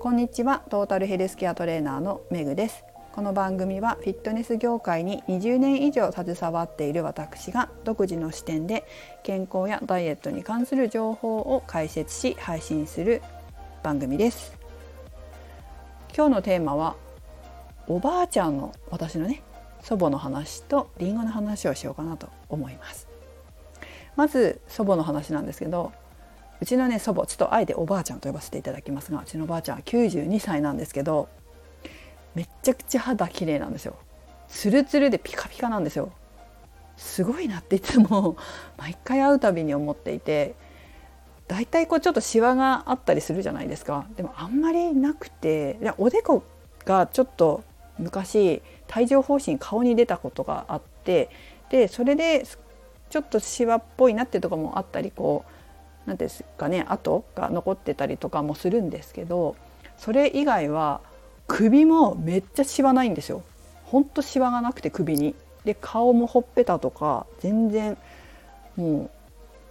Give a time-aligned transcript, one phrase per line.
[0.00, 0.62] こんにちは。
[0.70, 2.84] トータルヘルスケアトレーナーのめぐです。
[3.12, 8.86] この番組はフィットネス業界に20年以上携わっている私が独自の視点で
[9.24, 13.20] 健康やダイエットに関する情報を解説し配信する
[13.82, 14.56] 番組です。
[16.16, 16.96] 今日のテーマは
[17.86, 19.42] おばあちゃんの私のね
[19.82, 23.06] 祖母の話とりんごの話をしようかなと思います。
[24.16, 25.92] まず祖母の話なんですけど
[26.60, 31.28] うちのね祖母ちょっとあえておばあちゃんと呼ばせていただきますがうちのおばあちゃんは92歳なんですけど
[32.34, 33.96] めちゃくちゃ肌綺麗なんですよ。
[34.48, 36.12] ツルツルでピカピカなんですよ。
[36.96, 38.36] すごいなっていつも
[38.76, 40.54] 毎回会うたびに思っていて
[41.48, 44.06] 大体こうちょっとシワがあったりするじゃないですか。
[44.16, 46.42] でもあんまりなくておでこ
[46.84, 47.64] がちょっと
[47.98, 48.62] 昔
[48.94, 51.30] 帯状疱疹顔に出たことがあって
[51.70, 52.44] でそれで
[53.08, 55.59] ちょっとシワっぽいなっていうとこもあったりこう
[56.06, 59.56] 何ですかね跡が残ってたりとかもするんですけど
[59.96, 61.00] それ以外は
[61.46, 63.42] 首もめっちゃシワないんですよ。
[63.84, 65.34] ほんとシワがなくて首に。
[65.64, 67.98] で顔もほっぺたとか全然
[68.76, 69.10] もう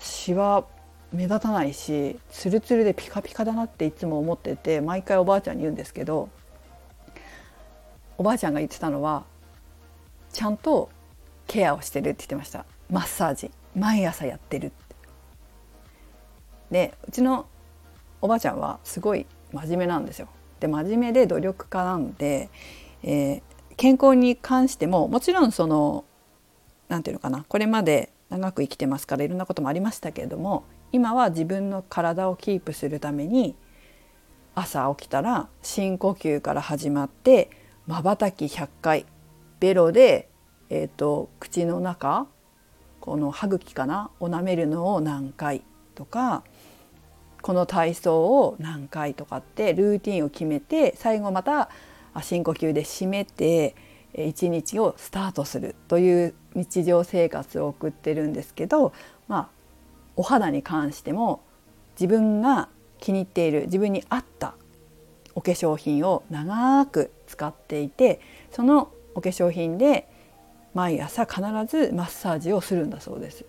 [0.00, 0.64] シワ
[1.12, 6.28] 目立たないしツルツルでピカピカだなっていつも思ってて毎回おばあちゃんに言うんですけど
[8.18, 9.24] おばあちゃんが言ってたのは
[10.32, 10.90] ちゃんと
[11.46, 14.85] ケアをしてるって言ってましたマッサージ毎朝やってるって
[16.70, 17.46] でうちの
[18.20, 20.28] おばあちゃんはすごい真面目なんですよ。
[20.60, 22.48] で真面目で努力家なんで、
[23.02, 23.42] えー、
[23.76, 26.04] 健康に関してももちろんその
[26.88, 33.54] 何て言うのかなこれまで長く生きてますからいろんなこともありましたけれども今は自分の体をキープするために
[34.54, 37.50] 朝起きたら深呼吸から始まって
[37.86, 39.06] まばたき100回
[39.60, 40.28] ベロで、
[40.70, 42.26] えーと口の中
[43.00, 45.62] この歯茎かなを舐めるのを何回
[45.94, 46.42] とか
[47.46, 51.70] この体操を何回とかってルーティンを決めて最後また
[52.20, 53.76] 深呼吸で締めて
[54.16, 58.92] 一日をスタートするという日常生活を送ってるんですけど、
[59.28, 59.48] まあ、
[60.16, 61.40] お肌に関しても
[61.94, 64.56] 自分が気に入っている自分に合った
[65.36, 68.20] お化粧品を長く使っていて
[68.50, 70.08] そのお化粧品で
[70.74, 73.44] 毎朝必ずマッサージをするんだそうです。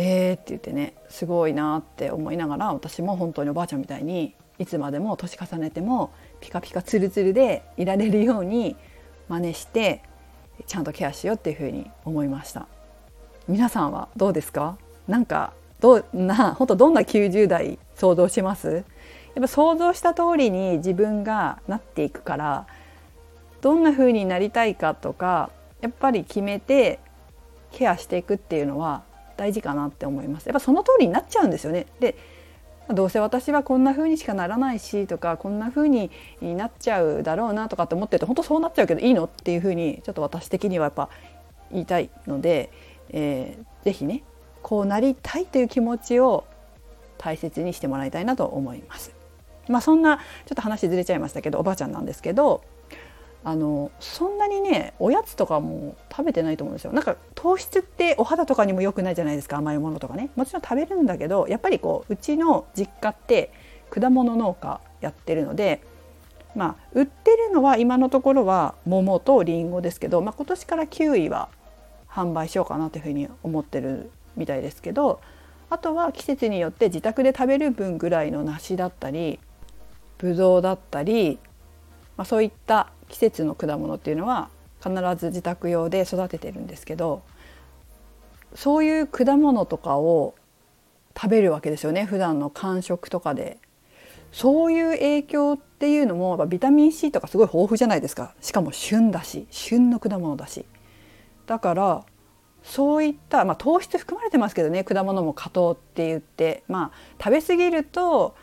[0.00, 8.76] えーって言ってねすごいなって思いながら私も本当におばあちゃんみたいにいつまでも年重ねてもピカピカツルツルでいられるように
[9.28, 10.02] 真似して
[10.66, 12.68] ちゃんとケアしようっていうふうに思いました。
[13.48, 14.78] 皆さんはどうですか？
[15.08, 18.70] なんかどんな本当どんな90代想像します？
[18.72, 18.84] やっ
[19.40, 22.66] ぱ想像した通りに自分がなっていくから
[23.62, 25.50] どんな風になりたいかとか
[25.80, 27.00] やっぱり決めて
[27.72, 29.02] ケアしていくっていうのは
[29.38, 32.16] 大事かなって思いますやっぱその通りになっちゃうんですよねで
[32.92, 36.10] どうせ私はこんな風にしかならないしとかこんな風に
[36.40, 41.08] なっちゃうだろうなとかって思ってると本当そうなっちゃうけどいいのっていう風にちょっと私的にはやっぱ
[41.70, 42.70] 言いたいので、
[43.10, 44.24] えー、ぜひね
[44.62, 46.44] こうなりたいという気持ちを
[47.18, 49.12] 大切にしてもらいたいなと思います。
[49.68, 50.22] まあ、そんなちょ
[50.54, 52.62] っと話ずれちゃいましたけどおばあちゃんなんですけど
[53.48, 56.92] あのそんなにねおやつとかも食べてないと思うんですよ。
[56.92, 60.28] なんか糖質ってお肌とかにも良くないじゃないですか甘いものとかね。
[60.36, 63.50] もちろん食べるんだけどやっぱりこううちの実家って
[63.88, 65.80] 果物農家やってるので
[66.54, 71.48] まあ売ってるのは今のところは桃とりんごですけど、まあ、今年からキウイは
[72.06, 75.22] 販売しようかなというふうに思ってるみたいですけど
[75.70, 79.38] あとは季節によって自宅で食べる分ぐらいの梨だったり
[80.18, 81.38] ぶどうだったり、
[82.18, 84.50] まあ、そういった季節の果物っていうのは
[84.82, 87.22] 必ず自宅用で育ててるんですけど
[88.54, 90.34] そういう果物とかを
[91.16, 92.04] 食べるわけですよね。
[92.04, 93.58] 普段の間食とかで。
[94.30, 98.34] そういう影響っていうのもビタミン C とかすごい豊富じゃないですか。
[98.40, 100.64] しかも旬だし旬の果物だし。
[101.46, 102.04] だから
[102.62, 104.84] そういった、まあ、糖質含まれてますけどね。
[104.84, 106.62] 果物も果糖って言って。
[106.68, 108.36] まあ食べ過ぎると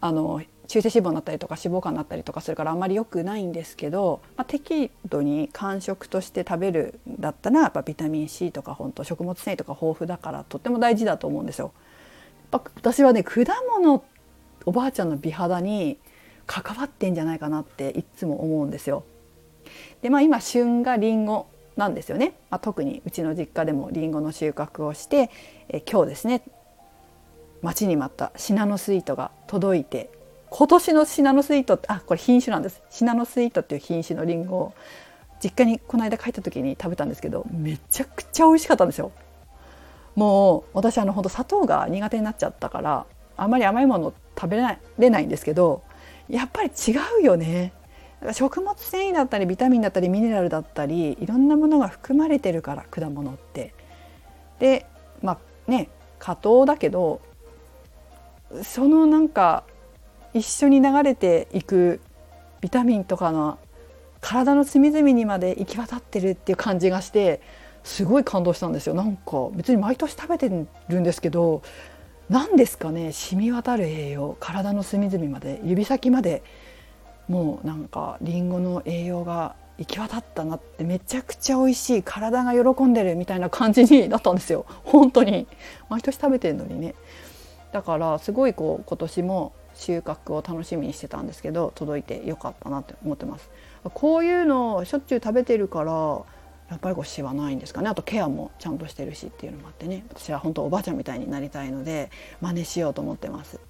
[0.00, 11.72] あの中性脂肪になったりとか脂肪肝になったりとかするからあんまり良くないんですけど、まあ、適度に間食として食べるんだったらやっぱビタミン C とか本当食物繊維とか豊富だからとっても大事だと思うんですよ。
[12.52, 13.44] やっぱ私はね果
[13.76, 14.04] 物
[14.66, 15.98] おばあちゃんの美肌に
[16.46, 19.04] 関わってんじゃないかなっていつも思うんですよ。
[20.02, 21.46] でまあ今旬がりんご
[21.76, 25.30] なんですよね、まあ、特にうちの実家でもりんごの収穫をして
[25.68, 26.42] え今日ですね
[27.62, 30.10] 待ちに待ったシナノスイートが届いて
[30.56, 34.74] 今年のシナノスイートあこれ品種なんですシナノスイートっていう品種のりんごを
[35.42, 39.10] 実家にこの間帰った時に食べたんですけどめちゃくちゃ美味しかったんですよ。
[40.14, 43.04] もう私あの本当砂糖が苦手になっちゃったから
[43.36, 45.82] あまり甘いもの食べられないんですけど
[46.28, 47.72] やっぱり違うよね
[48.30, 53.74] 食物繊維だったりビタミンだったりミネラルだったりいろんなものが含まれてるから果物って。
[54.60, 54.86] で
[55.20, 55.88] まあね
[56.20, 57.20] 果糖だけど
[58.62, 59.64] そのなんか
[60.34, 62.00] 一緒に流れていく
[62.60, 63.58] ビタミンとかの
[64.20, 67.40] 体の隅々にまで行き渡ってるっていう感じがして
[67.84, 68.94] すごい感動したんですよ。
[68.94, 70.48] なんか別に毎年食べて
[70.88, 71.62] るんですけど
[72.28, 76.42] 何ですかね染み渡る栄養体の隅々まで指先まで
[77.28, 84.64] もうなんかりんごの栄養が行き渡ったなってめちゃくちゃ美味しい体が喜んでるみたいな感じになったんですよ。
[84.84, 85.46] 本当に。
[85.90, 86.94] 毎年食べてるのにね。
[87.72, 93.50] だからすごいこう今年も収穫を楽しみにしてたんですけど届いてよかったなって思ってます。
[93.82, 95.92] こういうのをしょっちゅう食べてるから
[96.70, 97.88] やっぱりこうシワないんですかね。
[97.88, 100.04] あとケアもちゃんとしてるしっていうのもあってね。
[100.08, 102.10] 私は本当おばあちゃんみたいになりたいので
[102.40, 103.60] 真似しようと思ってます。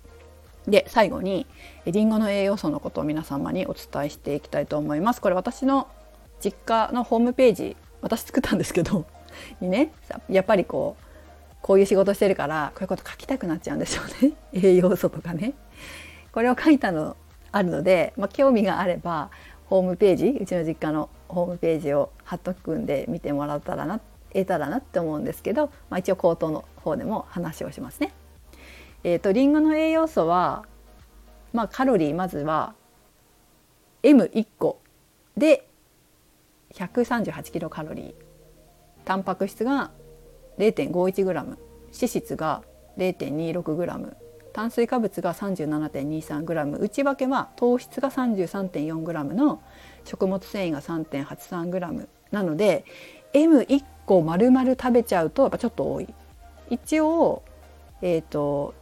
[0.67, 1.47] で最後に
[1.87, 5.21] りんごの栄養素のことを皆様にお伝えしていきたいと思います。
[5.21, 5.89] これ私の
[6.41, 9.05] 実家のホームページ私作ったんですけど
[9.61, 9.93] にね
[10.29, 11.05] やっぱりこう
[11.61, 14.33] こういう仕事してるからこういうこと書きたくなっちゃうんでしょうね。
[14.53, 15.55] 栄養素とかね。
[16.35, 17.17] これを書いたの
[17.53, 19.31] あるので、まあ、興味があれば
[19.67, 24.01] ホームページうちの実家のホームページを貼っとくんで見てもらったらな
[24.33, 28.13] 得たらなって思うんですけど、まあ、一応口頭の方でも話をしますね。
[29.05, 30.65] えーと、リンゴの栄養素は、
[31.53, 32.75] まあ、カロリーまずは
[34.03, 34.81] M1 個
[35.37, 35.69] で
[36.73, 37.53] 138.
[37.53, 38.15] キロカロリー
[39.05, 39.93] タンパク質が
[40.59, 41.57] 0.51g 脂
[41.93, 42.63] 質が
[42.99, 44.17] 0.26g
[44.55, 49.61] 炭水化物が 37.23g 内訳は糖質が 33.4g の
[50.05, 52.85] 食物繊維が 3.83g なので
[53.33, 56.15] M1 個丸々食べちゃうとやっぱちょっと多い。
[56.71, 57.43] 一応
[58.01, 58.75] えっ、ー、と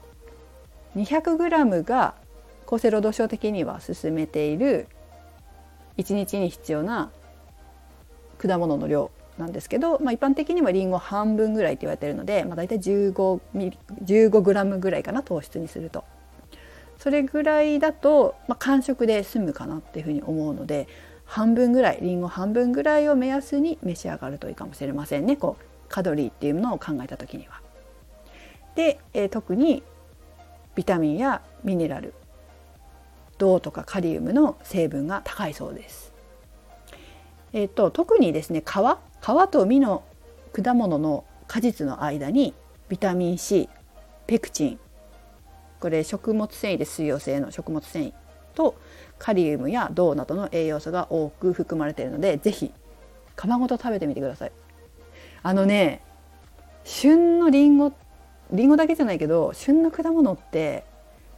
[0.95, 2.15] 200g が
[2.67, 4.89] 厚生労働省的には勧めている
[5.97, 7.11] 1日に必要な
[8.37, 9.11] 果物の量。
[9.43, 14.41] なんですけど、まあ、一般的にはりんご半分ぐらいって言われてるので、まあ、大体15ミリ15
[14.79, 16.05] ぐらいかな糖質にすると。
[16.99, 20.87] それぐらいだと、まあ、間食で済むかなっていうふうに思うので
[21.25, 27.61] 半分ぐらいりんご半分ぐらいを目安に召し上がるといいかもしれませんねこうカロリーっていうものを考えた時には。
[28.77, 29.83] で、えー、特に
[30.77, 32.15] ビタミンやミネラル
[33.39, 36.13] 銅とかカリウムの成分が高いそうです。
[37.53, 40.03] えーと、特にですね皮皮と実の
[40.53, 42.55] 果物の果実の間に
[42.89, 43.69] ビタミン C
[44.27, 44.81] ペクチン
[45.79, 48.13] これ食物繊維で水溶性の食物繊維
[48.55, 48.75] と
[49.21, 52.73] カリウムや銅などの栄養素が多く含まれているので是非
[53.37, 54.53] 皮ごと食べてみてください。
[55.45, 56.03] あのね
[56.85, 57.93] 旬のりんご
[58.51, 60.85] りんごだけじゃないけど旬の果物って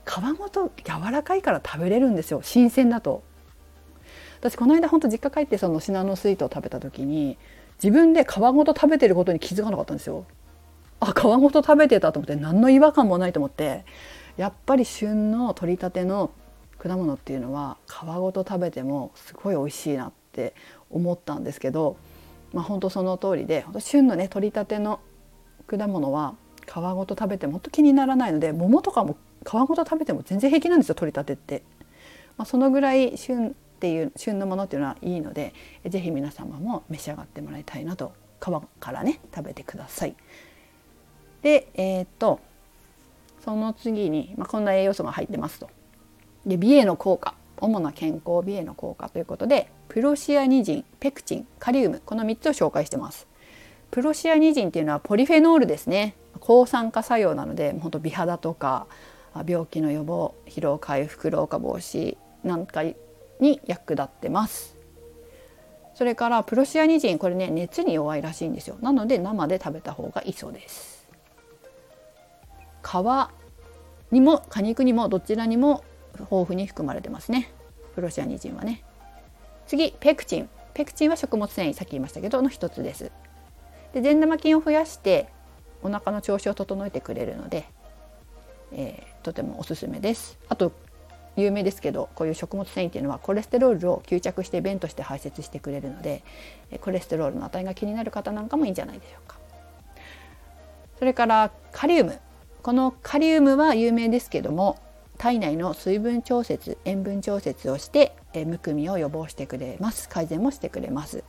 [0.06, 3.22] 皮ごと柔らかいから食べれるんですよ新鮮だと。
[4.40, 7.38] 私この間ほんと実家帰ってそのシナノスイートを食べた時に
[7.82, 10.24] 自分で皮ごと食べてることに気づかなかったんですよ。
[11.00, 13.84] あ皮ごと食べてたと思って何の違和感もないと思って
[14.36, 16.30] やっぱり旬の取りたての
[16.78, 20.54] 果物っていうのは皮ごと食べてもすごい美味しいなって
[20.90, 21.96] 思ったんですけど、
[22.52, 25.00] まあ、本当その通りで旬のね取りたての
[25.66, 26.34] 果物は
[26.66, 31.62] 皮ごと食べても本当気にならないので桃とかも皮ごと食べても全然平気なんですよ取りたてって。
[32.36, 35.52] まあ、そのぐらい旬っていう旬のものっていうのはいいので
[35.86, 38.46] 是非皆様も召し上がってもらいたいなと皮
[38.80, 40.14] からね食べてください。
[41.42, 42.40] でえー、っと
[43.44, 45.68] その次に、まあ、こんな栄養素が入ってますと。
[46.46, 53.26] で美への効果主な健康美への効果ということでプロシアニジンペクチンカリウムこの3つを紹介してます。
[53.90, 58.86] プロシアニジンっていうのはポリフェノールですね抗酸化作用なので本当美肌とか
[59.46, 62.82] 病気の予防疲労回復老化防止なんか
[63.44, 64.74] に役立ってます。
[65.94, 68.76] それからプロシアニジンこれね熱に弱いらしいんですよ。
[68.80, 71.08] なので生で食べた方がいいそうです。
[72.82, 72.86] 皮
[74.10, 75.84] にも果肉にもどちらにも
[76.14, 77.52] 豊富に含まれてますね。
[77.94, 78.82] プロシアニジンはね。
[79.66, 80.48] 次ペクチン。
[80.72, 83.12] ペクチンは食物繊維さっき言いましたけどの一つです。
[83.92, 85.28] で善玉菌を増やして
[85.82, 87.68] お腹の調子を整えてくれるので、
[88.72, 90.38] えー、とてもおすすめです。
[90.48, 90.72] あと
[91.36, 96.22] 有名ですけどこういう食物繊維っていうのはコレステロールを吸着して便として排泄してくれるので
[96.80, 99.38] コレステロールの値が気になる方なんかもいいんじゃないでしょうか。
[100.98, 102.18] それからカリウム。
[102.62, 104.78] このカリウムは有名ですけども
[105.18, 110.08] 体内の水分調節塩分調節をしてむくみを予防してくれます。
[110.08, 111.24] 改善もしてくれます。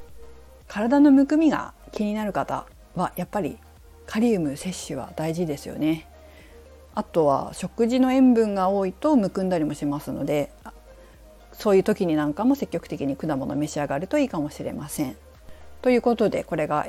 [0.67, 3.57] 体のむくみが気になる方はやっぱり
[4.05, 6.07] カリウム摂取は大事ですよね。
[6.95, 10.51] あとは食事の塩分が多いとむくんだりもしますので
[11.51, 15.15] そういう時になんかも積極的に果物を召し上がるといいかもしれません。
[15.81, 16.87] ということでこれが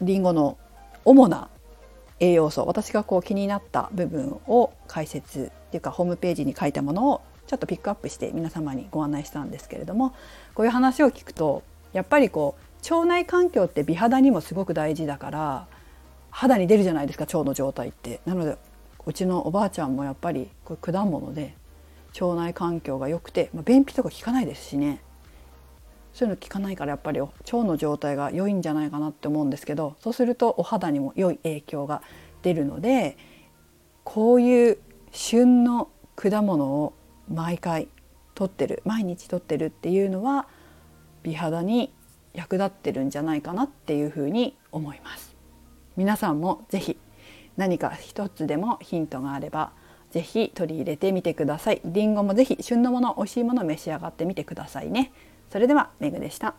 [0.00, 0.56] りんごの
[1.04, 1.48] 主な
[2.20, 10.14] 栄養素私がこう気になった部分を解説っていうかホームページに書いたものをちょっとピックアップして皆様にご案内したんですけれども
[10.54, 11.62] こういう話を聞くと
[11.92, 15.66] やっぱりこう腸内環境って美肌にもすごく大事だから
[16.30, 18.20] 肌に出るじゃないですか腸の状態って。
[18.26, 18.56] なので
[19.08, 21.54] うちのおばあちゃんもやっぱりこれ果物で
[22.20, 25.00] 腸内環境が良くて、まあ、便秘とか効かないですしね。
[26.12, 27.30] そういうの効かないからやっぱり腸
[27.64, 32.02] の状態が良いんじゃないかなって思うんですけどそうするとお肌にも良い影響が
[32.42, 33.16] 出るので
[34.02, 34.78] こういう
[35.12, 36.92] 旬の果物を
[37.32, 37.88] 毎回
[38.34, 40.48] 取ってる毎日取ってるっていうのは
[41.22, 41.92] 美肌に
[42.34, 45.36] 役立ってるんじゃないかなっていうふうに思います。
[45.96, 46.98] 皆さんもぜひ
[47.58, 49.72] 何か一つでもヒントがあれば
[50.10, 51.82] ぜひ取り入れてみてください。
[51.84, 55.12] りんごもぜひ旬のもの美味しいもの召し上がってみてくださいね。
[55.50, 56.54] それではめぐでした。